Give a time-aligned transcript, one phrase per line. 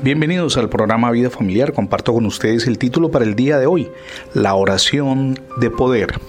[0.00, 1.72] Bienvenidos al programa Vida Familiar.
[1.72, 3.90] Comparto con ustedes el título para el día de hoy,
[4.32, 6.20] la oración de poder.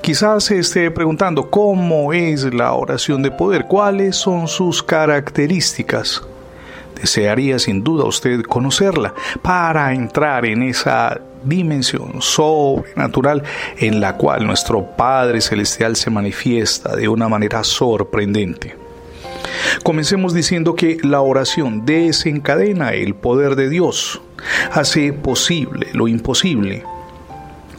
[0.00, 6.22] Quizás se esté preguntando cómo es la oración de poder, cuáles son sus características.
[6.94, 9.12] Desearía sin duda usted conocerla
[9.42, 13.42] para entrar en esa dimensión sobrenatural
[13.76, 18.83] en la cual nuestro Padre Celestial se manifiesta de una manera sorprendente.
[19.82, 24.20] Comencemos diciendo que la oración desencadena el poder de Dios,
[24.72, 26.84] hace posible lo imposible,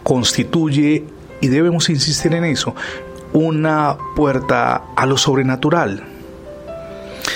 [0.03, 1.03] constituye,
[1.41, 2.75] y debemos insistir en eso,
[3.33, 6.03] una puerta a lo sobrenatural.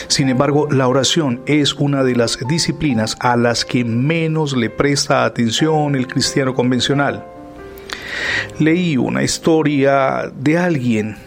[0.08, 5.26] Sin embargo, la oración es una de las disciplinas a las que menos le presta
[5.26, 7.26] atención el cristiano convencional.
[8.58, 11.18] Leí una historia de alguien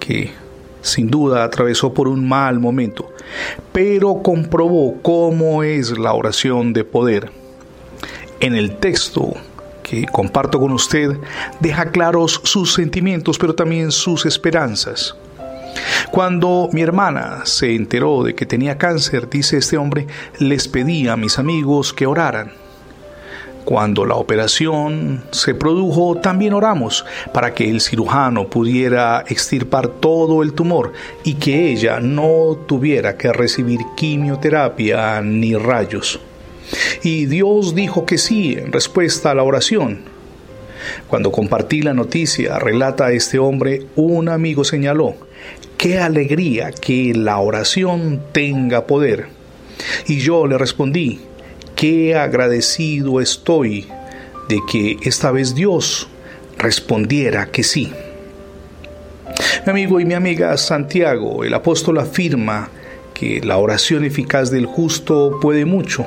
[0.00, 0.32] que
[0.82, 3.10] sin duda atravesó por un mal momento,
[3.72, 7.30] pero comprobó cómo es la oración de poder.
[8.40, 9.34] En el texto
[9.82, 11.16] que comparto con usted,
[11.60, 15.16] deja claros sus sentimientos, pero también sus esperanzas.
[16.10, 20.06] Cuando mi hermana se enteró de que tenía cáncer, dice este hombre,
[20.38, 22.52] les pedí a mis amigos que oraran.
[23.64, 30.52] Cuando la operación se produjo, también oramos para que el cirujano pudiera extirpar todo el
[30.52, 36.18] tumor y que ella no tuviera que recibir quimioterapia ni rayos.
[37.02, 40.00] Y Dios dijo que sí en respuesta a la oración.
[41.06, 45.14] Cuando compartí la noticia, relata este hombre, un amigo señaló,
[45.76, 49.28] qué alegría que la oración tenga poder.
[50.06, 51.20] Y yo le respondí,
[51.82, 53.88] qué agradecido estoy
[54.48, 56.06] de que esta vez Dios
[56.56, 57.92] respondiera que sí.
[59.66, 62.68] Mi amigo y mi amiga Santiago, el apóstol afirma
[63.12, 66.06] que la oración eficaz del justo puede mucho.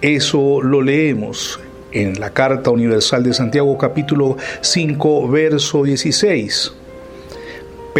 [0.00, 1.58] Eso lo leemos
[1.90, 6.72] en la Carta Universal de Santiago capítulo 5 verso 16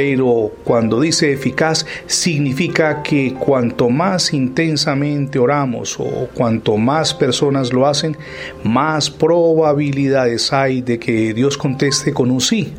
[0.02, 7.86] pero cuando dice eficaz significa que cuanto más intensamente oramos o cuanto más personas lo
[7.86, 8.16] hacen,
[8.64, 12.72] más probabilidades hay de que Dios conteste con un sí.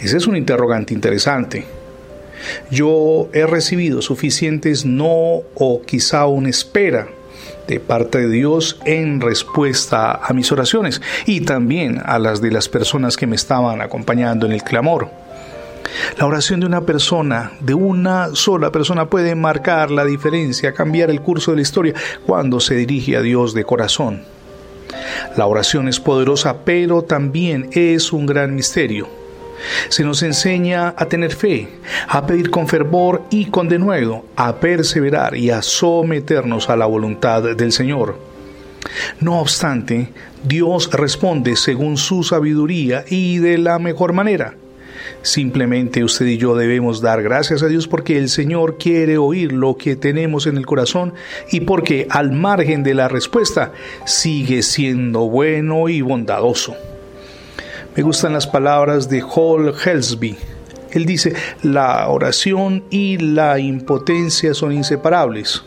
[0.00, 1.66] Ese es un interrogante interesante.
[2.70, 7.08] Yo he recibido suficientes no o quizá una espera
[7.68, 12.66] de parte de Dios en respuesta a mis oraciones y también a las de las
[12.70, 15.25] personas que me estaban acompañando en el clamor.
[16.18, 21.20] La oración de una persona, de una sola persona, puede marcar la diferencia, cambiar el
[21.20, 21.94] curso de la historia
[22.26, 24.22] cuando se dirige a Dios de corazón.
[25.36, 29.08] La oración es poderosa, pero también es un gran misterio.
[29.88, 31.68] Se nos enseña a tener fe,
[32.08, 37.42] a pedir con fervor y con denuedo, a perseverar y a someternos a la voluntad
[37.42, 38.18] del Señor.
[39.20, 40.12] No obstante,
[40.44, 44.54] Dios responde según su sabiduría y de la mejor manera.
[45.22, 49.76] Simplemente usted y yo debemos dar gracias a Dios porque el Señor quiere oír lo
[49.76, 51.14] que tenemos en el corazón
[51.50, 53.72] y porque al margen de la respuesta
[54.04, 56.74] sigue siendo bueno y bondadoso.
[57.96, 60.36] Me gustan las palabras de Hall Helsby.
[60.90, 65.62] Él dice, la oración y la impotencia son inseparables.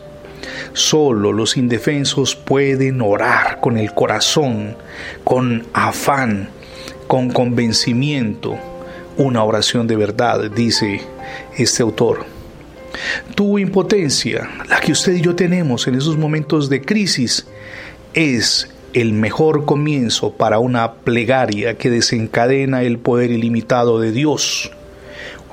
[0.72, 4.76] Solo los indefensos pueden orar con el corazón,
[5.24, 6.50] con afán,
[7.08, 8.56] con convencimiento
[9.16, 11.00] una oración de verdad, dice
[11.56, 12.24] este autor.
[13.34, 17.46] Tu impotencia, la que usted y yo tenemos en esos momentos de crisis,
[18.14, 24.72] es el mejor comienzo para una plegaria que desencadena el poder ilimitado de Dios.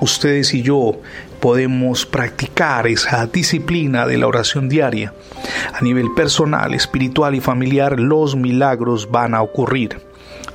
[0.00, 1.00] Ustedes y yo
[1.40, 5.14] podemos practicar esa disciplina de la oración diaria.
[5.72, 10.07] A nivel personal, espiritual y familiar, los milagros van a ocurrir.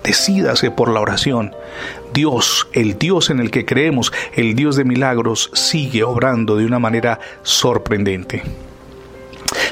[0.04, 1.56] Decídase por la oración.
[2.14, 6.80] Dios, el Dios en el que creemos, el Dios de milagros, sigue obrando de una
[6.80, 8.44] manera sorprendente.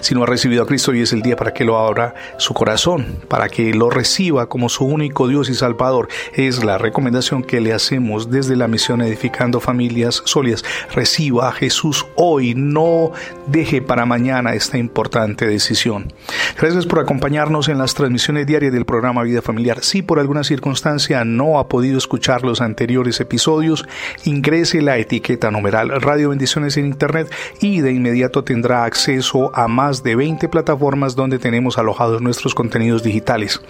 [0.01, 2.55] Si no ha recibido a Cristo, hoy es el día para que lo abra su
[2.55, 6.07] corazón, para que lo reciba como su único Dios y Salvador.
[6.33, 10.65] Es la recomendación que le hacemos desde la misión Edificando Familias Sólidas.
[10.95, 13.11] Reciba a Jesús hoy, no
[13.45, 16.11] deje para mañana esta importante decisión.
[16.59, 19.83] Gracias por acompañarnos en las transmisiones diarias del programa Vida Familiar.
[19.83, 23.87] Si por alguna circunstancia no ha podido escuchar los anteriores episodios,
[24.23, 29.90] ingrese la etiqueta numeral Radio Bendiciones en Internet y de inmediato tendrá acceso a más
[29.91, 33.61] de 20 plataformas donde tenemos alojados nuestros contenidos digitales.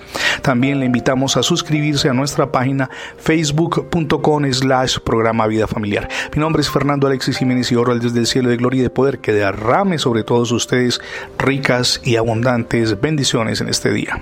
[0.41, 6.07] También le invitamos a suscribirse a nuestra página facebook.com slash programa Vida Familiar.
[6.35, 8.89] Mi nombre es Fernando Alexis Jiménez y oro desde el cielo de gloria y de
[8.89, 11.01] poder que derrame sobre todos ustedes
[11.37, 14.21] ricas y abundantes bendiciones en este día.